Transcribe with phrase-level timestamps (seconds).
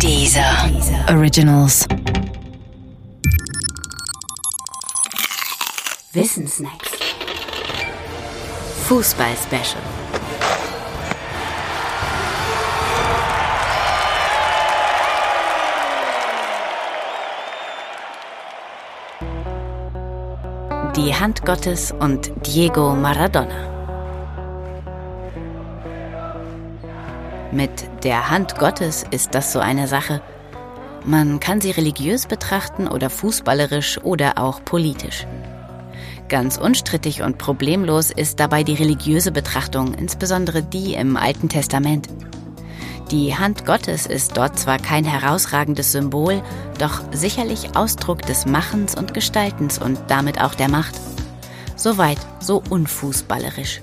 [0.00, 0.70] Dieser
[1.08, 1.86] Originals.
[6.12, 6.90] Wissensnacks.
[8.86, 9.82] Fußball-Special.
[20.96, 23.73] Die Hand Gottes und Diego Maradona.
[27.54, 30.20] Mit der Hand Gottes ist das so eine Sache.
[31.04, 35.24] Man kann sie religiös betrachten oder fußballerisch oder auch politisch.
[36.28, 42.08] Ganz unstrittig und problemlos ist dabei die religiöse Betrachtung, insbesondere die im Alten Testament.
[43.12, 46.42] Die Hand Gottes ist dort zwar kein herausragendes Symbol,
[46.80, 50.96] doch sicherlich Ausdruck des Machens und Gestaltens und damit auch der Macht.
[51.76, 53.80] Soweit, so unfußballerisch.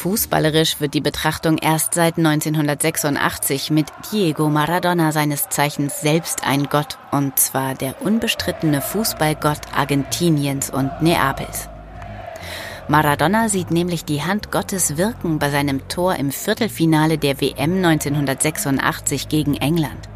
[0.00, 6.96] Fußballerisch wird die Betrachtung erst seit 1986 mit Diego Maradona seines Zeichens selbst ein Gott,
[7.12, 11.68] und zwar der unbestrittene Fußballgott Argentiniens und Neapels.
[12.88, 19.28] Maradona sieht nämlich die Hand Gottes wirken bei seinem Tor im Viertelfinale der WM 1986
[19.28, 20.08] gegen England.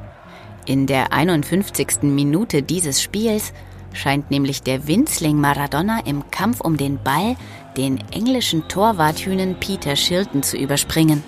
[0.64, 2.04] In der 51.
[2.04, 3.52] Minute dieses Spiels
[3.95, 7.37] scheint nämlich der Winzling Maradona im Kampf um den Ball
[7.77, 11.25] den englischen Torwarthünen Peter Shilton zu überspringen.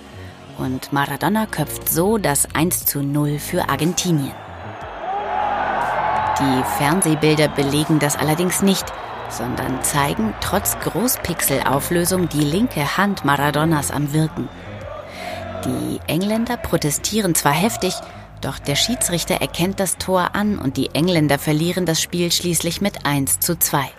[0.57, 4.33] Und Maradona köpft so das 1 zu 0 für Argentinien.
[6.39, 8.85] Die Fernsehbilder belegen das allerdings nicht,
[9.29, 14.47] sondern zeigen trotz Großpixelauflösung die linke Hand Maradonas am Wirken.
[15.65, 17.95] Die Engländer protestieren zwar heftig,
[18.41, 23.05] doch der Schiedsrichter erkennt das Tor an und die Engländer verlieren das Spiel schließlich mit
[23.05, 23.89] 1 zu 2.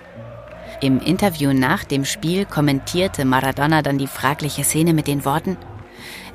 [0.81, 5.57] Im Interview nach dem Spiel kommentierte Maradona dann die fragliche Szene mit den Worten,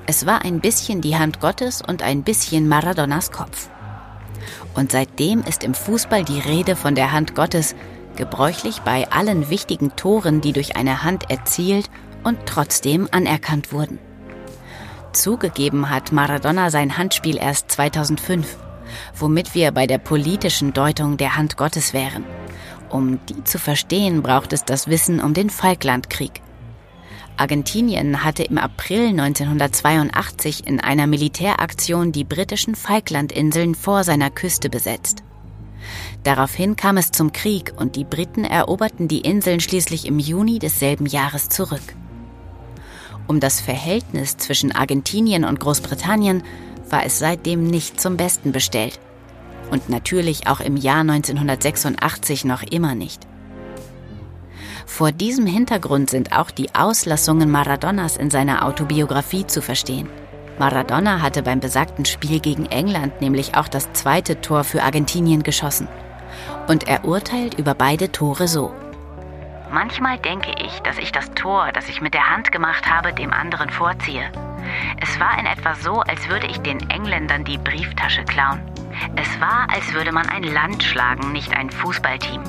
[0.05, 3.69] es war ein bisschen die Hand Gottes und ein bisschen Maradonas Kopf.
[4.75, 7.73] Und seitdem ist im Fußball die Rede von der Hand Gottes,
[8.17, 11.89] gebräuchlich bei allen wichtigen Toren, die durch eine Hand erzielt
[12.23, 13.97] und trotzdem anerkannt wurden.
[15.13, 18.57] Zugegeben hat Maradona sein Handspiel erst 2005,
[19.15, 22.25] womit wir bei der politischen Deutung der Hand Gottes wären.
[22.89, 26.41] Um die zu verstehen, braucht es das Wissen um den Falklandkrieg.
[27.37, 35.23] Argentinien hatte im April 1982 in einer Militäraktion die britischen Falklandinseln vor seiner Küste besetzt.
[36.23, 41.05] Daraufhin kam es zum Krieg und die Briten eroberten die Inseln schließlich im Juni desselben
[41.05, 41.95] Jahres zurück.
[43.27, 46.43] Um das Verhältnis zwischen Argentinien und Großbritannien
[46.89, 48.99] war es seitdem nicht zum Besten bestellt.
[49.71, 53.25] Und natürlich auch im Jahr 1986 noch immer nicht.
[54.85, 60.09] Vor diesem Hintergrund sind auch die Auslassungen Maradonas in seiner Autobiografie zu verstehen.
[60.59, 65.87] Maradona hatte beim besagten Spiel gegen England nämlich auch das zweite Tor für Argentinien geschossen.
[66.67, 68.71] Und er urteilt über beide Tore so.
[69.73, 73.33] Manchmal denke ich, dass ich das Tor, das ich mit der Hand gemacht habe, dem
[73.33, 74.31] anderen vorziehe.
[75.01, 78.61] Es war in etwa so, als würde ich den Engländern die Brieftasche klauen.
[79.15, 82.43] Es war, als würde man ein Land schlagen, nicht ein Fußballteam.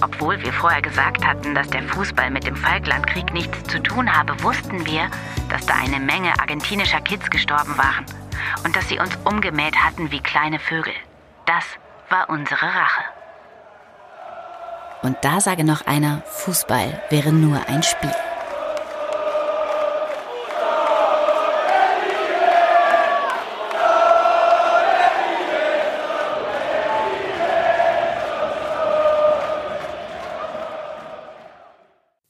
[0.00, 4.42] Obwohl wir vorher gesagt hatten, dass der Fußball mit dem Falklandkrieg nichts zu tun habe,
[4.42, 5.08] wussten wir,
[5.50, 8.04] dass da eine Menge argentinischer Kids gestorben waren
[8.64, 10.94] und dass sie uns umgemäht hatten wie kleine Vögel.
[11.46, 11.64] Das
[12.08, 13.04] war unsere Rache.
[15.02, 18.12] Und da sage noch einer, Fußball wäre nur ein Spiel.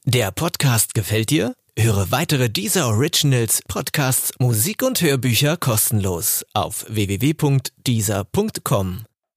[0.05, 1.55] Der Podcast gefällt dir?
[1.79, 9.05] Höre weitere dieser Originals, Podcasts, Musik und Hörbücher kostenlos auf www.dieser.com.